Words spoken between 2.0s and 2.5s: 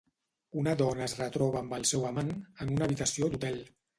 amant